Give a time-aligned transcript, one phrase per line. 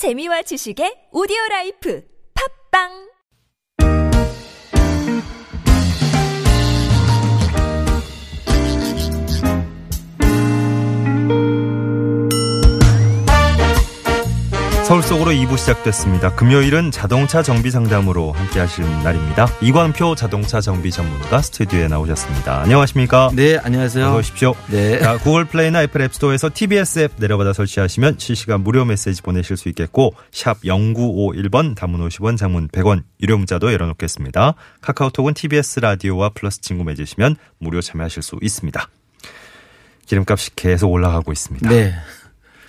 [0.00, 2.00] 재미와 지식의 오디오 라이프.
[2.32, 3.09] 팟빵
[14.90, 16.34] 서울 속으로 2부 시작됐습니다.
[16.34, 19.46] 금요일은 자동차 정비 상담으로 함께 하실 날입니다.
[19.62, 22.62] 이광표 자동차 정비 전문가 스튜디오에 나오셨습니다.
[22.62, 23.30] 안녕하십니까?
[23.32, 24.06] 네, 안녕하세요.
[24.06, 24.52] 어서 오십시오.
[24.66, 24.98] 네.
[24.98, 30.12] 자, 구글 플레이나 애플 앱스토어에서 TBS 앱 내려받아 설치하시면 실시간 무료 메시지 보내실 수 있겠고
[30.32, 34.54] 샵 0951번 단문 50원 장문 100원 유료 문자도 열어놓겠습니다.
[34.80, 38.88] 카카오톡은 TBS 라디오와 플러스 친구 맺으시면 무료 참여하실 수 있습니다.
[40.06, 41.70] 기름값이 계속 올라가고 있습니다.
[41.70, 41.94] 네.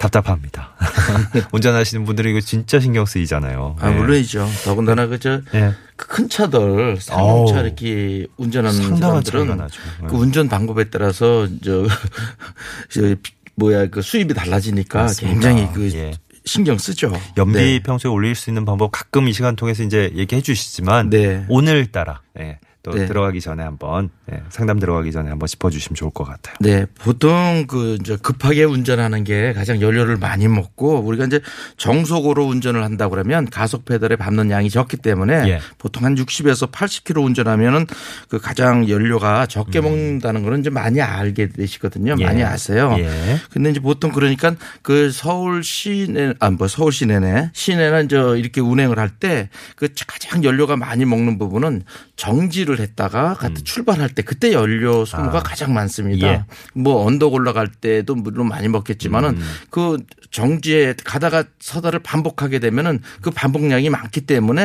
[0.02, 0.72] 답답합니다.
[1.54, 3.76] 운전하시는 분들이 이거 진짜 신경 쓰이잖아요.
[3.80, 3.96] 아, 네.
[3.96, 4.48] 물론이죠.
[4.64, 5.72] 더군다나 그저 네.
[5.96, 7.62] 큰 차들 상용차.
[7.62, 9.58] 이렇게 운전하는 사람들은.
[9.58, 10.08] 네.
[10.08, 11.86] 그 운전 방법에 따라서 저,
[12.90, 13.16] 저
[13.56, 15.34] 뭐야 그 수입이 달라지니까 맞습니다.
[15.34, 16.12] 굉장히 그 예.
[16.46, 17.14] 신경 쓰죠.
[17.38, 17.80] 연비 네.
[17.84, 21.46] 평소에 올릴 수 있는 방법 가끔 이 시간 통해서 이제 얘기해 주시지만 네.
[21.48, 23.06] 오늘따라 예, 또 네.
[23.06, 26.56] 들어가기 전에 한번 예, 상담 들어가기 전에 한번 짚어주시면 좋을 것 같아요.
[26.60, 31.42] 네, 보통 그 이제 급하게 운전하는 게 가장 연료를 많이 먹고 우리가 이제
[31.78, 35.60] 정속으로 운전을 한다 그러면 가속 페달에 밟는 양이 적기 때문에 예.
[35.78, 37.86] 보통 한 60에서 80km 운전하면은
[38.30, 42.14] 그 가장 연료가 적게 먹는다는 거는 이제 많이 알게 되시거든요.
[42.14, 42.20] 음.
[42.22, 42.26] 예.
[42.26, 42.96] 많이 아세요.
[42.98, 43.38] 예.
[43.52, 49.12] 근데 이제 보통 그러니까 그 서울 시내 아뭐 서울 시내네 시내는 이제 이렇게 운행을 할
[49.20, 51.84] 때 그 가장 연료가 많이 먹는 부분은
[52.16, 55.38] 정지 를 했다가 같이 출발할 때 그때 연료 소모가 음.
[55.38, 55.44] 아.
[55.44, 56.28] 가장 많습니다.
[56.28, 56.46] 예.
[56.74, 59.42] 뭐 언덕 올라갈 때도 물론 많이 먹겠지만은 음.
[59.70, 59.98] 그
[60.32, 64.62] 정지에 가다가 서다를 반복하게 되면은 그 반복량이 많기 때문에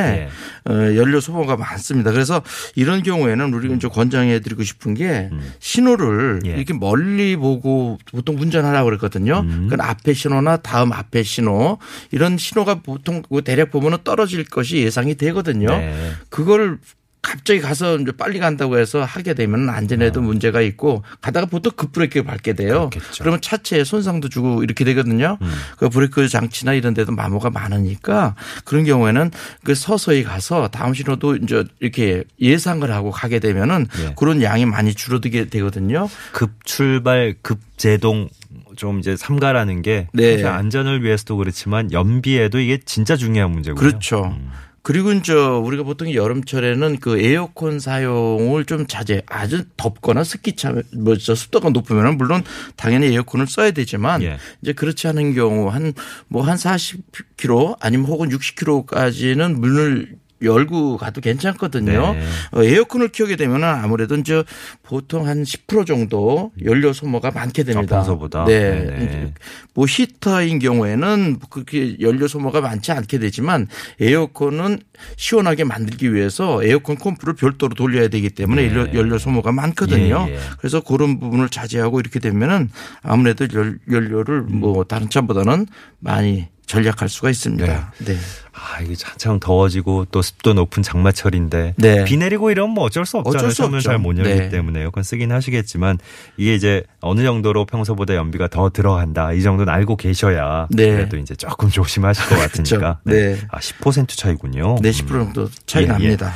[0.66, 0.72] 예.
[0.72, 2.12] 어, 연료 소모가 많습니다.
[2.12, 2.42] 그래서
[2.77, 6.46] 이런 경우에는 우리가 이제 권장해 드리고 싶은 게 신호를 음.
[6.46, 6.50] 예.
[6.50, 9.40] 이렇게 멀리 보고 보통 운전하라고 그랬거든요.
[9.40, 9.68] 음.
[9.68, 11.78] 그 앞에 신호나 다음 앞에 신호
[12.12, 15.68] 이런 신호가 보통 그 대략 보면은 떨어질 것이 예상이 되거든요.
[15.68, 16.12] 네.
[16.30, 16.78] 그걸
[17.27, 22.52] 갑자기 가서 이제 빨리 간다고 해서 하게 되면 안전에도 문제가 있고 가다가 보통 급브레이크를 밟게
[22.52, 22.84] 돼요.
[22.84, 22.89] 아.
[22.89, 23.24] 그렇겠죠.
[23.24, 25.36] 그러면 차체에 손상도 주고 이렇게 되거든요.
[25.42, 25.52] 음.
[25.77, 29.33] 그 브레이크 장치나 이런 데도 마모가 많으니까 그런 경우에는
[29.64, 34.14] 그 서서히 가서 다음 신호도 이제 이렇게 예상을 하고 가게 되면은 예.
[34.17, 36.08] 그런 양이 많이 줄어들게 되거든요.
[36.30, 38.28] 급 출발 급 제동
[38.77, 40.45] 좀 이제 삼가라는 게 네.
[40.45, 43.80] 안전을 위해서도 그렇지만 연비에도 이게 진짜 중요한 문제고요.
[43.80, 44.27] 그렇죠.
[44.27, 44.52] 음.
[44.86, 51.70] 그리고 이제 우리가 보통 여름철에는 그 에어컨 사용을 좀 자제 아주 덥거나 습기차 뭐저 습도가
[51.70, 52.45] 높으면 물론
[52.77, 54.39] 당연히 에어컨을 써야 되지만 예.
[54.63, 55.92] 이제 그렇지 않은 경우 한
[56.29, 62.14] 뭐한 40km 아니면 혹은 60km까지는 문을 열고 가도 괜찮거든요.
[62.14, 62.23] 네.
[62.52, 64.45] 어, 에어컨을 켜게 되면 아무래도 이제
[64.83, 67.97] 보통 한 10% 정도 연료 소모가 많게 됩니다.
[67.97, 68.45] 아, 평소보다?
[68.45, 68.85] 네.
[68.85, 69.35] 네네.
[69.75, 73.69] 뭐 히터인 경우에는 그렇게 연료 소모가 많지 않게 되지만
[74.01, 74.80] 에어컨은
[75.17, 78.92] 시원하게 만들기 위해서 에어컨 컴프를 별도로 돌려야 되기 때문에 네.
[78.95, 80.27] 연료, 소모가 많거든요.
[80.29, 80.39] 예, 예.
[80.58, 82.70] 그래서 그런 부분을 자제하고 이렇게 되면은
[83.02, 84.61] 아무래도 연, 연료를 음.
[84.61, 85.67] 뭐 다른 차보다는
[85.98, 87.92] 많이 절약할 수가 있습니다.
[88.04, 88.16] 네.
[88.52, 92.04] 아, 이게 한창 더워지고 또 습도 높은 장마철인데 네.
[92.04, 93.38] 비 내리고 이러면 뭐 어쩔 수 없잖아요.
[93.38, 93.88] 어쩔 수 창문 없죠.
[93.88, 94.48] 잘못 열기 네.
[94.48, 95.98] 때문에 에어컨 쓰긴 하시겠지만
[96.36, 100.90] 이게 이제 어느 정도로 평소보다 연비가 더 들어간다 이 정도는 알고 계셔야 네.
[100.90, 102.98] 그래도 이제 조금 조심하실 것 같으니까.
[103.04, 103.38] 네.
[103.50, 104.77] 아, 10% 차이군요.
[104.83, 105.92] 네, 10% 정도 차이 예, 예.
[105.92, 106.34] 납니다.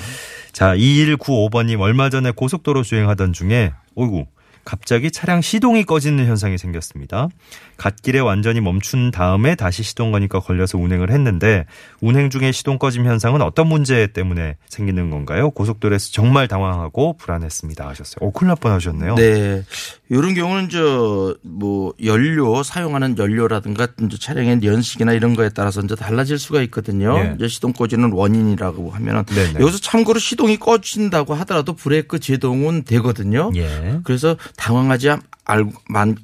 [0.53, 4.27] 자, 2195번님 얼마 전에 고속도로 주행하던 중에 어이구
[4.65, 7.29] 갑자기 차량 시동이 꺼지는 현상이 생겼습니다.
[7.77, 11.65] 갓길에 완전히 멈춘 다음에 다시 시동 거니까 걸려서 운행을 했는데
[12.01, 15.51] 운행 중에 시동 꺼짐 현상은 어떤 문제 때문에 생기는 건가요?
[15.51, 18.19] 고속도로에서 정말 당황하고 불안했습니다 하셨어요.
[18.21, 19.15] 오, 큰일 날 뻔하셨네요.
[19.15, 19.65] 네.
[20.09, 23.89] 이런 경우는 저 뭐 연료 사용하는 연료라든가
[24.19, 27.15] 차량의 연식이나 이런 거에 따라서 이제 달라질 수가 있거든요.
[27.19, 27.33] 네.
[27.37, 29.61] 이제 시동 꺼지는 원인이라고 하면은 네네.
[29.61, 33.51] 여기서 참고로 시동이 꺼진다고 하더라도 브레이크 제동은 되거든요.
[33.57, 34.01] 예.
[34.05, 35.11] 그래서 당황하지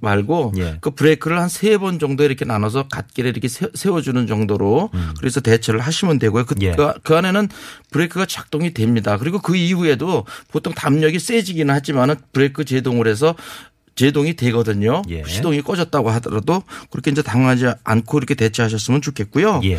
[0.01, 0.79] 말고 예.
[0.81, 5.81] 그 브레이크를 한 세 번 정도 이렇게 나눠서 갓길에 이렇게 세- 세워주는 정도로 그래서 대처를
[5.81, 6.45] 하시면 되고요.
[6.47, 6.63] 그, 음.
[6.63, 6.73] 예.
[6.77, 7.49] 그, 그 안에는
[7.91, 9.17] 브레이크가 작동이 됩니다.
[9.19, 13.35] 그리고 그 이후에도 보통 담력이 세지기는 하지만은 브레이크 제동을 해서
[13.95, 15.03] 제동이 되거든요.
[15.09, 15.23] 예.
[15.27, 19.61] 시동이 꺼졌다고 하더라도 그렇게 이제 당하지 않고 이렇게 대처하셨으면 좋겠고요.
[19.65, 19.79] 예.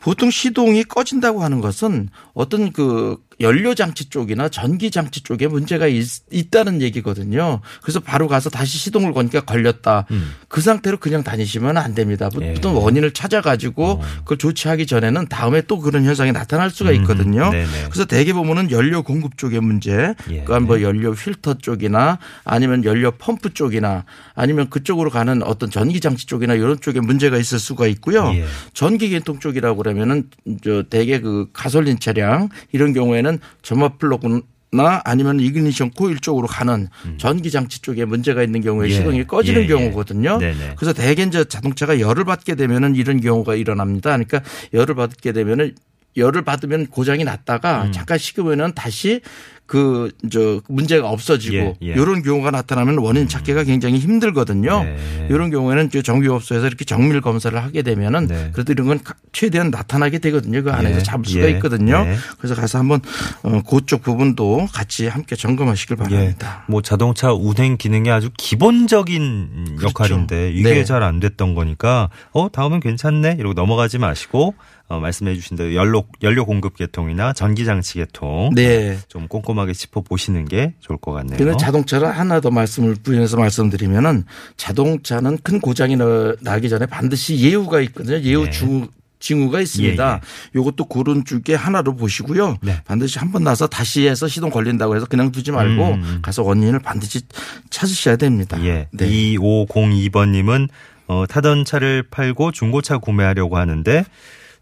[0.00, 6.50] 보통 시동이 꺼진다고 하는 것은 어떤 그 연료 장치 쪽이나 전기 장치 쪽에 문제가 있,
[6.50, 7.60] 다는 얘기거든요.
[7.82, 10.06] 그래서 바로 가서 다시 시동을 거니까 걸렸다.
[10.10, 10.32] 음.
[10.48, 12.30] 그 상태로 그냥 다니시면 안 됩니다.
[12.40, 12.54] 예.
[12.54, 14.00] 보통 원인을 찾아가지고 어.
[14.18, 17.50] 그걸 조치하기 전에는 다음에 또 그런 현상이 나타날 수가 있거든요.
[17.52, 17.66] 음.
[17.90, 20.44] 그래서 대개 보면은 연료 공급 쪽의 문제, 예.
[20.44, 24.04] 그러니까 뭐 연료 필터 쪽이나 아니면 연료 펌프 쪽이나
[24.34, 28.32] 아니면 그쪽으로 가는 어떤 전기 장치 쪽이나 이런 쪽에 문제가 있을 수가 있고요.
[28.34, 28.44] 예.
[28.72, 30.30] 전기 계통 쪽이라고 그러면은
[30.62, 33.25] 저 대개 그 가솔린 차량 이런 경우에는
[33.62, 36.88] 점화 플러그나 아니면 ignition 코일 쪽으로 가는
[37.18, 38.90] 전기 장치 쪽에 문제가 있는 경우에 음.
[38.90, 38.94] 예.
[38.94, 39.68] 시동이 꺼지는 예, 예.
[39.68, 40.38] 경우거든요.
[40.38, 40.74] 네네.
[40.76, 44.10] 그래서 대개 이제 자동차가 열을 받게 되면은 이런 경우가 일어납니다.
[44.10, 44.42] 그러니까
[44.72, 45.74] 열을 받게 되면은
[46.16, 47.92] 열을 받으면 고장이 났다가 음.
[47.92, 49.20] 잠깐 식으면은 다시
[49.66, 51.92] 그 저 문제가 없어지고 예, 예.
[51.92, 54.84] 이런 경우가 나타나면 원인 찾기가 굉장히 힘들거든요.
[54.84, 55.26] 네.
[55.30, 58.50] 이런 경우에는 이제 정비업소에서 이렇게 정밀 검사를 하게 되면은 네.
[58.52, 59.00] 그래도 이런 건
[59.32, 60.62] 최대한 나타나게 되거든요.
[60.62, 62.04] 그 안에서 예, 잡을 수가 예, 있거든요.
[62.04, 62.16] 네.
[62.38, 63.00] 그래서 가서 한번
[63.42, 66.04] 어, 그쪽 부분도 같이 함께 점검하시길 예.
[66.04, 66.64] 바랍니다.
[66.68, 69.86] 뭐 자동차 운행 기능의 아주 기본적인 그렇죠.
[69.88, 70.84] 역할인데 이게 네.
[70.84, 74.54] 잘안 됐던 거니까 어 다음은 괜찮네 이러고 넘어가지 마시고
[74.88, 78.98] 어, 말씀해 주신 대로 연료 연료 공급 계통이나 전기 장치 계통 네.
[79.08, 81.36] 좀 꼼꼼 하게 짚어 보시는 게 좋을 것 같네요.
[81.38, 84.24] 그리고 자동차를 하나 더 말씀을 부연해서 말씀드리면은
[84.56, 88.20] 자동차는 큰 고장이 나- 나기 전에 반드시 예우가 있거든요.
[88.22, 88.50] 예우 네.
[88.50, 88.88] 중
[89.18, 90.20] 징후가 있습니다.
[90.54, 92.58] 요것도 그런 쪽에 하나로 보시고요.
[92.60, 92.80] 네.
[92.84, 96.18] 반드시 한 번 나서 다시 해서 시동 걸린다고 해서 그냥 두지 말고 음, 음.
[96.22, 97.22] 가서 원인을 반드시
[97.70, 98.62] 찾으셔야 됩니다.
[98.64, 98.88] 예.
[98.92, 99.08] 네.
[99.08, 100.68] 2502번님은
[101.08, 104.04] 어, 타던 차를 팔고 중고차 구매하려고 하는데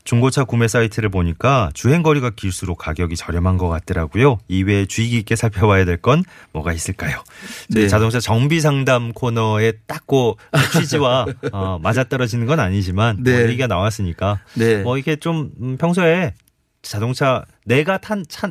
[0.05, 4.39] 중고차 구매 사이트를 보니까 주행 거리가 길수록 가격이 저렴한 것 같더라고요.
[4.49, 6.23] 이외에 주의 깊게 살펴봐야 될 건
[6.53, 7.23] 뭐가 있을까요?
[7.71, 7.89] 네.
[7.89, 10.37] 자동차 정비 상담 코너에 딱고
[10.73, 13.45] 취지와 어, 맞아떨어지는 건 아니지만 뭐 네.
[13.49, 14.83] 얘기가 나왔으니까 네.
[14.83, 16.35] 뭐 이게 좀 음, 평소에
[16.83, 18.51] 자동차 내가 탄 차,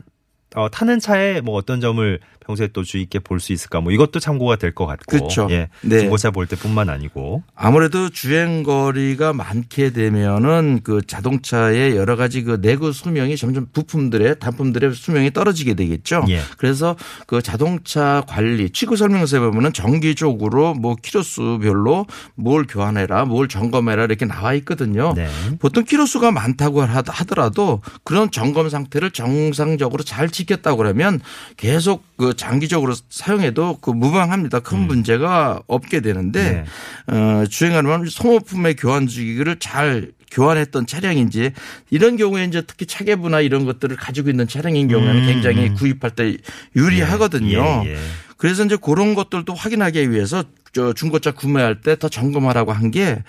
[0.56, 4.20] 어, 타는 차에 뭐 어떤 점을 평소에 또 주의 있게 볼 수 있을까 뭐 이것도
[4.20, 5.48] 참고가 될 것 같고 그렇죠.
[5.52, 5.70] 예.
[5.82, 6.00] 네.
[6.00, 12.92] 중고차 볼 때뿐만 아니고 아무래도 주행 거리가 많게 되면은 그 자동차의 여러 가지 그 내구
[12.94, 16.26] 수명이 점점 부품들의 단품들의 수명이 떨어지게 되겠죠.
[16.30, 16.42] 예.
[16.58, 16.96] 그래서
[17.28, 22.06] 그 자동차 관리 취급 설명서에 보면은 정기적으로 뭐 키로수별로
[22.36, 25.14] 뭘 교환해라, 뭘 점검해라 이렇게 나와 있거든요.
[25.16, 25.28] 네.
[25.60, 31.20] 보통 키로수가 많다고 하- 하더라도 그런 점검 상태를 정상적으로 잘 지켰다고 그러면
[31.58, 34.60] 계속 그 장기적으로 사용해도 그 무방합니다.
[34.60, 36.66] 큰 문제가 없게 되는데
[37.08, 41.52] 어, 주행하면 소모품의 교환 주기를 잘 교환했던 차량인지
[41.92, 45.28] 이런 경우에 이제 특히 차계부나 이런 것들을 가지고 있는 차량인 경우에는 음.
[45.28, 46.38] 굉장히 구입할 때
[46.76, 47.84] 유리하거든요.
[47.86, 47.98] 예, 예.
[48.44, 50.44] 그래서 이제 그런 것들도 확인하기 위해서
[50.74, 53.24] 저 중고차 구매할 때 더 점검하라고 한 게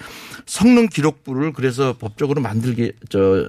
[0.44, 3.46] 성능 기록부를 그래서 법적으로 만들게 저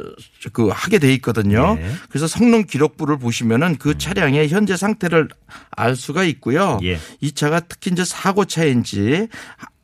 [0.53, 1.73] 그 하게 돼 있거든요.
[1.73, 1.89] 네.
[2.07, 5.27] 그래서 성능 기록부를 보시면은 그 차량의 현재 상태를
[5.71, 6.77] 알 수가 있고요.
[6.83, 6.99] 예.
[7.19, 9.27] 이 차가 특히 이제 사고 차인지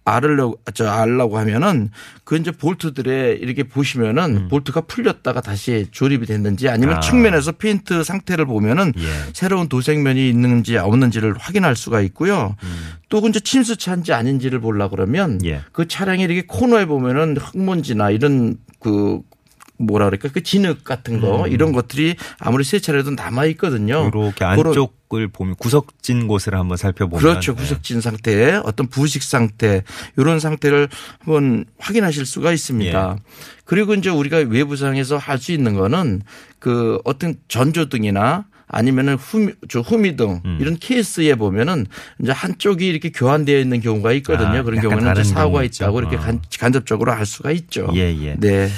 [0.03, 1.89] 알으려고 저 알라고 하면은
[2.23, 6.97] 그 이제 볼트들에 이렇게 보시면은 볼트가 풀렸다가 다시 조립이 됐는지 아니면 음.
[6.97, 6.99] 아.
[7.01, 9.03] 측면에서 페인트 상태를 보면은 예.
[9.33, 12.55] 새로운 도색면이 있는지 없는지를 확인할 수가 있고요.
[12.63, 12.89] 음.
[13.09, 15.61] 또 이제 침수차인지 아닌지를 보려 그러면 예.
[15.71, 19.21] 그 차량이 이렇게 코너에 보면은 흙먼지나 이런 그
[19.81, 24.09] 뭐라 그럴까 그 진흙 같은 거 이런 것들이 아무리 새 차라도 남아 있거든요.
[24.13, 27.53] 이렇게 안쪽을 보면 구석진 곳을 한번 살펴보면 그렇죠.
[27.55, 27.61] 네.
[27.61, 29.83] 구석진 상태, 어떤 부식 상태,
[30.17, 30.87] 이런 상태를
[31.19, 33.15] 한번 확인하실 수가 있습니다.
[33.17, 33.23] 예.
[33.65, 36.21] 그리고 이제 우리가 외부상에서 할 수 있는 거는
[36.59, 40.57] 그 어떤 전조등이나 아니면은 후미, 저 후미등 음.
[40.61, 41.85] 이런 케이스에 보면은
[42.21, 44.59] 이제 한쪽이 이렇게 교환되어 있는 경우가 있거든요.
[44.59, 45.63] 아, 그런 경우는 사고가.
[45.63, 46.19] 있다고 이렇게 어.
[46.19, 47.89] 간, 간접적으로 알 수가 있죠.
[47.95, 48.35] 예, 예.
[48.39, 48.69] 네.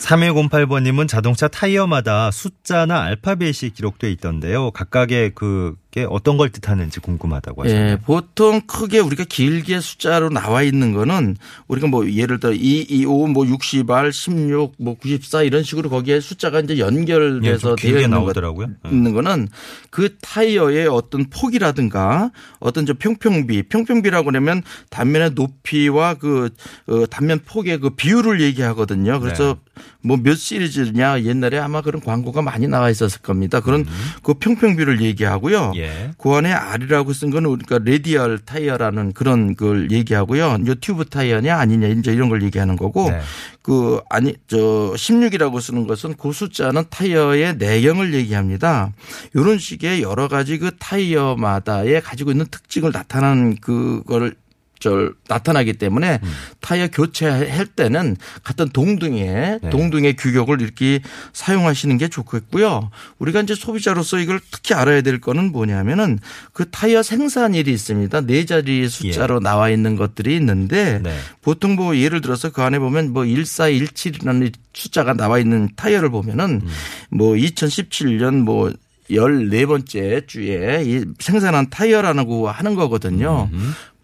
[0.00, 4.70] 3108번님은 자동차 타이어마다 숫자나 알파벳이 기록돼 있던데요.
[4.72, 7.90] 각각의 그게 어떤 걸 뜻하는지 궁금하다고 하셨네요.
[7.90, 13.06] 예, 보통 크게 우리가 길게 숫자로 나와 있는 거는 우리가 뭐 예를 들어 2, 2,
[13.06, 17.90] 5, 뭐 60R, 16, 뭐 94 이런 식으로 거기에 숫자가 이제 예, 연결돼서 좀 되어
[17.90, 18.68] 길게 있는 나오더라고요.
[18.86, 18.90] 예.
[18.90, 19.48] 있는 거는
[19.90, 22.30] 그 타이어의 어떤 폭이라든가
[22.60, 26.50] 어떤 저 편평비, 편평비라고 그러면 단면의 높이와 그
[26.86, 29.18] 어, 단면 폭의 그 비율을 얘기하거든요.
[29.18, 29.56] 그래서
[30.02, 33.60] 뭐 몇 시리즈냐 옛날에 아마 그런 광고가 많이 나와 있었을 겁니다.
[33.60, 33.86] 그런
[34.22, 35.72] 그 편평비를 얘기하고요.
[35.76, 36.10] 예.
[36.18, 40.58] 그 안에 R이라고 쓴 거는 우리가 레디얼 타이어라는 그런 걸 얘기하고요.
[40.66, 43.20] 이 튜브 타이어냐 아니냐 이제 이런 걸 얘기하는 거고 네.
[43.62, 48.92] 그 아니 저 16이라고 쓰는 것은 그 숫자는 타이어의 내경을 얘기합니다.
[49.34, 54.34] 이런 식의 여러 가지 그 타이어마다의 가지고 있는 특징을 나타내는 그거를
[54.80, 56.32] 저 나타나기 때문에 음.
[56.60, 59.70] 타이어 교체할 때는 같은 동등의 네.
[59.70, 61.00] 동등의 규격을 이렇게
[61.34, 62.90] 사용하시는 게 좋겠고요.
[63.18, 66.18] 우리가 이제 소비자로서 이걸 특히 알아야 될 거는 뭐냐면은
[66.52, 68.22] 그 타이어 생산일이 있습니다.
[68.22, 71.14] 네 자리 숫자로 나와 있는 것들이 있는데 네.
[71.42, 76.62] 보통 뭐 예를 들어서 그 안에 보면 뭐 1417이라는 숫자가 나와 있는 타이어를 보면은
[77.10, 78.72] 뭐 2017년 뭐
[79.10, 83.50] 14번째 주에 이 생산한 타이어라고 하는 거거든요.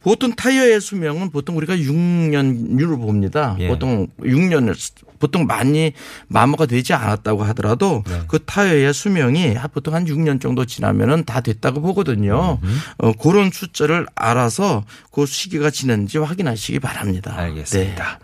[0.06, 3.56] 보통 타이어의 수명은 보통 우리가 6년류로 봅니다.
[3.58, 3.66] 예.
[3.66, 4.76] 보통 6년을
[5.18, 5.94] 보통 많이
[6.28, 8.20] 마모가 되지 않았다고 하더라도 네.
[8.28, 12.60] 그 타이어의 수명이 보통 한 6년 정도 지나면은 다 됐다고 보거든요.
[12.98, 17.34] 어, 그런 숫자를 알아서 그 시기가 지났는지 확인하시기 바랍니다.
[17.36, 18.20] 알겠습니다.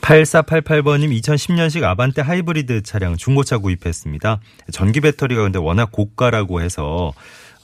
[0.00, 4.40] 8488번님 2010년식 아반떼 하이브리드 차량 중고차 구입했습니다.
[4.72, 7.12] 전기 배터리가 근데 워낙 고가라고 해서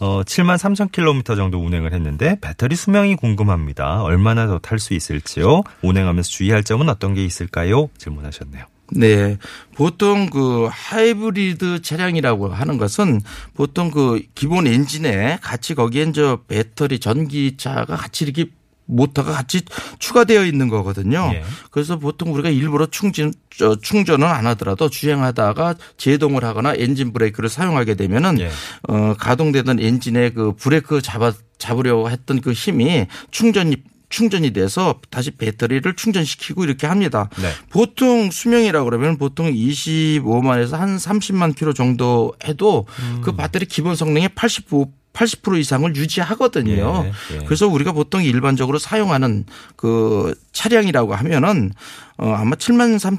[0.00, 4.02] 어 7만 3천 킬로미터 정도 운행을 했는데 배터리 수명이 궁금합니다.
[4.02, 5.62] 얼마나 더 탈 수 있을지요?
[5.83, 7.88] 운행하면서 주의할 점은 어떤 게 있을까요?
[7.99, 8.64] 질문하셨네요.
[8.93, 9.37] 네.
[9.75, 13.21] 보통 그 하이브리드 차량이라고 하는 것은
[13.55, 18.47] 보통 그 기본 엔진에 같이 거기엔 저 배터리 전기차가 같이 이렇게
[18.88, 19.61] 모터가 같이
[19.99, 21.30] 추가되어 있는 거거든요.
[21.35, 21.45] 예.
[21.71, 27.95] 그래서 보통 우리가 일부러 충전 저 충전은 안 하더라도 주행하다가 제동을 하거나 엔진 브레이크를 사용하게
[27.95, 28.50] 되면은 예.
[28.88, 33.76] 어 가동되던 엔진의 그 브레이크 잡아 잡으려고 했던 그 힘이 충전이
[34.09, 37.28] 충전이 돼서 다시 배터리를 충전시키고 이렇게 합니다.
[37.37, 37.50] 네.
[37.68, 43.21] 보통 수명이라고 그러면 보통 25만에서 한 30만 킬로 정도 해도 음.
[43.23, 47.05] 그 배터리 기본 성능의 85 80% 이상을 유지하거든요.
[47.05, 47.45] 예, 예.
[47.45, 49.45] 그래서 우리가 보통 일반적으로 사용하는
[49.77, 51.73] 그 차량이라고 하면은
[52.17, 53.19] 어 아마 7만 3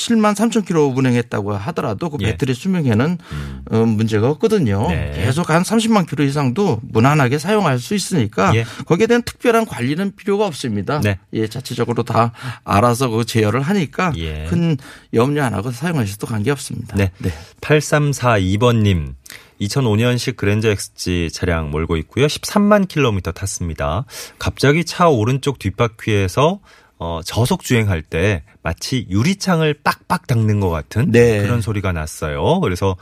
[0.00, 2.26] 7만 3천 킬로 운행했다고 하더라도 그 예.
[2.26, 2.30] 음.
[2.30, 3.18] 배터리 수명에는
[3.70, 4.88] 어, 문제가 없거든요.
[4.88, 5.12] 네.
[5.14, 8.64] 계속 한 30만 킬로 이상도 무난하게 사용할 수 있으니까 예.
[8.86, 11.00] 거기에 대한 특별한 관리는 필요가 없습니다.
[11.00, 11.18] 네.
[11.34, 12.32] 예, 자체적으로 다
[12.64, 14.46] 알아서 그 제어를 하니까 예.
[14.48, 14.78] 큰
[15.12, 16.96] 염려 안 하고 사용하셔도 관계 없습니다.
[16.96, 17.12] 네.
[17.60, 19.19] 8342번님.
[19.60, 22.26] 2005년식 그랜저 XG 차량 몰고 있고요.
[22.26, 24.04] 13만 킬로미터 탔습니다.
[24.38, 26.60] 갑자기 차 오른쪽 뒷바퀴에서
[27.02, 31.40] 어, 저속 주행할 때 마치 유리창을 빡빡 닦는 것 같은 네.
[31.40, 32.60] 그런 소리가 났어요.
[32.60, 32.96] 그래서 어,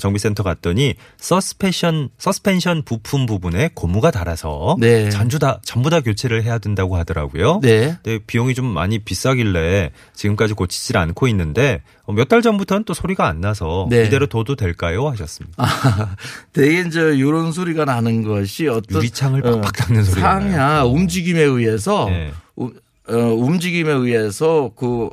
[0.00, 5.08] 정비센터 갔더니 서스펜션 서스펜션 부품 부분에 고무가 달아서 네.
[5.10, 7.60] 전부 다 전부 다 교체를 해야 된다고 하더라고요.
[7.62, 7.96] 네.
[8.02, 13.40] 근데 비용이 좀 많이 비싸길래 지금까지 고치질 않고 있는데 어, 몇달 전부터는 또 소리가 안
[13.40, 14.06] 나서 네.
[14.06, 15.08] 이대로 둬도 될까요?
[15.10, 15.54] 하셨습니다.
[15.58, 16.16] 아,
[16.52, 20.84] 대개 이제 이런 소리가 나는 것이 어떤 유리창을 어, 빡빡 닦는 소리가 상하 나요.
[20.88, 22.32] 움직임에 의해서 네.
[22.56, 22.72] 우-
[23.10, 25.08] 어, 움직임에 의해서 그,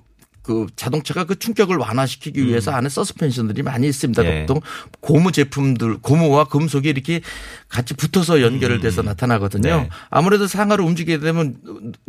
[0.45, 4.21] 그 자동차가 그 충격을 완화시키기 위해서 안에 서스펜션들이 많이 있습니다.
[4.21, 4.27] 음.
[4.27, 4.39] 예.
[4.45, 4.61] 보통
[5.01, 7.21] 고무 제품들, 고무와 금속이 이렇게
[7.67, 9.75] 같이 붙어서 연결을 돼서 나타나거든요.
[9.75, 9.89] 네.
[10.11, 11.55] 아무래도 상하로 움직이게 되면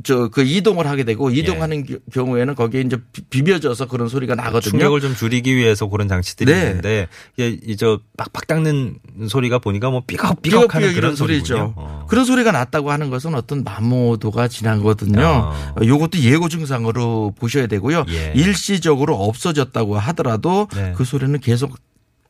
[0.05, 1.39] 저 그 이동을 하게 되고 예.
[1.39, 4.71] 이동하는 겨- 경우에는 거기에 이제 비- 비벼져서 그런 소리가 나거든요.
[4.71, 6.61] 충격을 좀 줄이기 위해서 그런 장치들이 네.
[6.67, 11.73] 있는데 이게 이저 빡빡 닦는 소리가 보니까 뭐 삐걱 삐걱 하는 삐걱삐걱 그런 이런 소리죠.
[11.77, 12.05] 어.
[12.09, 15.21] 그런 소리가 났다고 하는 것은 어떤 마모도가 지난 거거든요.
[15.25, 15.75] 아.
[15.83, 18.05] 요것도 예고 증상으로 보셔야 되고요.
[18.11, 18.26] 예.
[18.35, 20.93] 일시적으로 없어졌다고 하더라도 네.
[20.97, 21.79] 그 소리는 계속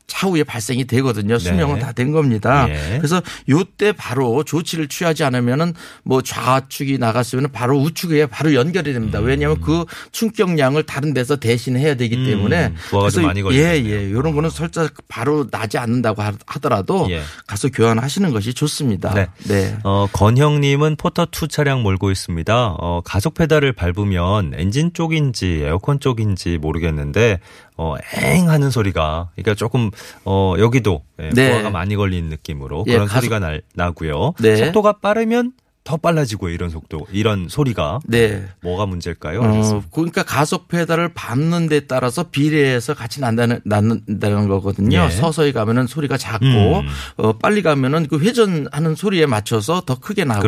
[0.07, 1.39] 차후에 발생이 되거든요.
[1.39, 1.81] 수명은 네.
[1.81, 2.67] 다된 겁니다.
[2.69, 2.99] 예.
[2.99, 9.19] 그래서 요때 바로 조치를 취하지 않으면은 뭐 좌측이 나갔으면 바로 우측에 바로 연결이 됩니다.
[9.19, 13.97] 왜냐하면 그 충격량을 다른 데서 대신해야 되기 음, 때문에 부하가 좀 많이 예, 걸리겠네요.
[13.97, 14.09] 예.
[14.09, 17.21] 이런 거는 설사 바로 나지 않는다고 하- 하더라도 예.
[17.47, 19.13] 가서 교환하시는 것이 좋습니다.
[19.15, 19.27] 네.
[19.49, 19.77] 네.
[19.85, 22.77] 어, 건형님은 포터 2 차량 몰고 있습니다.
[22.79, 27.41] 어, 가속 페달을 밟으면 엔진 쪽인지 에어컨 쪽인지 모르겠는데,
[27.77, 29.91] 어, 엥 하는 소리가, 그러니까 조금,
[30.25, 31.51] 어, 여기도, 예, 네.
[31.51, 34.33] 부하가 많이 걸리는 느낌으로 예, 그런 가속- 소리가 나, 나고요.
[34.41, 34.57] 네.
[34.57, 35.53] 속도가 빠르면
[35.85, 38.45] 더 빨라지고 이런 속도, 이런 소리가 네.
[38.61, 39.41] 뭐가 문제일까요?
[39.41, 45.05] 어, 그러니까 가속 페달을 밟는 데 따라서 비례해서 같이 난다는, 난다는 거거든요.
[45.05, 45.11] 예.
[45.11, 46.89] 서서히 가면은 소리가 작고, 음.
[47.19, 50.43] 어, 빨리 가면은 그 회전하는 소리에 맞춰서 더 크게 나고.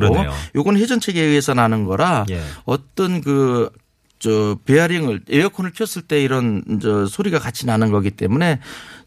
[0.57, 2.41] 요건 회전체에 의해서 나는 거라 예.
[2.65, 3.71] 어떤 그,
[4.19, 8.61] 저 베어링을 에어컨을 켰을 때 이런 저 소리가 같이 나는 거기 때문에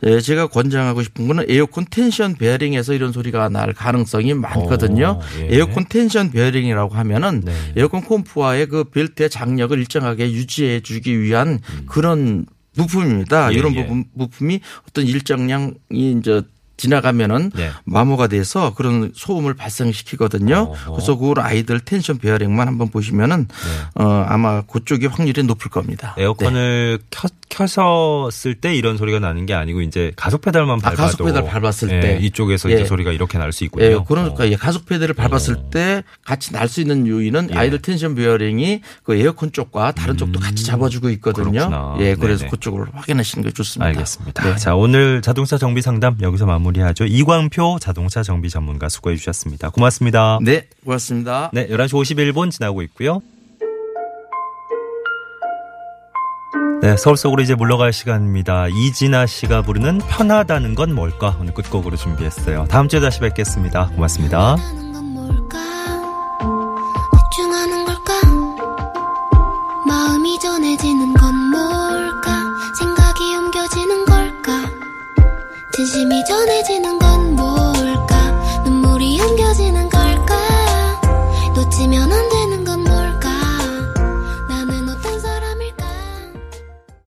[0.04, 5.20] 예, 제가 권장하고 싶은 거는 에어컨 텐션 베어링에서 이런 소리가 날 가능성이 많거든요.
[5.20, 5.58] 어, 예.
[5.58, 7.54] 에어컨 텐션 베어링이라고 하면은 네.
[7.76, 13.50] 에어컨 콤프와의 그 벨트의 장력을 일정하게 유지해 주기 위한 그런 부품입니다.
[13.50, 13.54] 음.
[13.54, 13.84] 예, 이런 예.
[13.84, 16.42] 부품 부품이 어떤 일정량이 이제
[16.82, 17.70] 지나가면은 네.
[17.86, 20.56] 마모가 돼서 그런 소음을 발생시키거든요.
[20.72, 20.92] 어허.
[20.94, 24.04] 그래서 그 idle tension 베어링만 한번 보시면은 네.
[24.04, 26.16] 어 아마 그쪽이 확률이 높을 겁니다.
[26.18, 31.26] 에어컨을 켜, 켜셨을 때 이런 소리가 나는 게 아니고 이제 가속 페달만 아, 밟아도 가속
[31.26, 32.20] 페달 밟았을 예, 때.
[32.22, 32.76] 이쪽에서 예.
[32.76, 33.84] 이제 소리가 이렇게 날 수 있군요.
[33.86, 34.48] 예, 그러니까 어.
[34.48, 37.58] 예, 가속 페달을 밟았을 때 같이 날 수 있는 요인은 예.
[37.58, 41.64] idle tension 베어링이 그 에어컨 쪽과 다른 쪽도 같이 잡아주고 있거든요.
[41.66, 41.70] 음.
[41.70, 41.96] 그렇구나.
[42.00, 42.50] 예, 그래서 네네.
[42.52, 43.88] 그쪽으로 확인하시는 게 좋습니다.
[43.88, 44.44] 알겠습니다.
[44.46, 44.56] 네.
[44.56, 47.06] 자, 오늘 자동차 정비 상담 여기서 마무리 하죠.
[47.06, 49.70] 이광표 자동차 정비 전문가 수고해 주셨습니다.
[49.70, 50.40] 고맙습니다.
[50.42, 51.52] 네, 고맙습니다.
[51.54, 53.22] 네, 11시 51분 지나고 있고요.
[56.82, 58.68] 네, 서울 속으로 이제 물러갈 시간입니다.
[58.68, 61.38] 이진아 씨가 부르는 편하다는 건 뭘까?
[61.40, 62.66] 오늘 끝곡으로 준비했어요.
[62.70, 63.90] 다음 주에 다시 뵙겠습니다.
[63.90, 64.56] 고맙습니다.